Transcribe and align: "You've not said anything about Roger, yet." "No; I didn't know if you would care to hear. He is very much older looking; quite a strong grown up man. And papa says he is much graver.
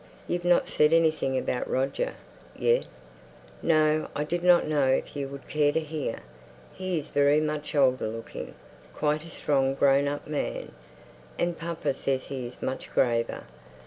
"You've 0.27 0.43
not 0.45 0.67
said 0.67 0.93
anything 0.93 1.37
about 1.37 1.69
Roger, 1.69 2.15
yet." 2.57 2.87
"No; 3.61 4.07
I 4.15 4.23
didn't 4.23 4.67
know 4.67 4.87
if 4.87 5.15
you 5.15 5.27
would 5.27 5.47
care 5.47 5.71
to 5.73 5.79
hear. 5.79 6.21
He 6.73 6.97
is 6.97 7.09
very 7.09 7.39
much 7.39 7.75
older 7.75 8.07
looking; 8.07 8.55
quite 8.95 9.25
a 9.25 9.29
strong 9.29 9.75
grown 9.75 10.07
up 10.07 10.25
man. 10.25 10.71
And 11.37 11.55
papa 11.55 11.93
says 11.93 12.23
he 12.23 12.47
is 12.47 12.63
much 12.63 12.89
graver. 12.91 13.43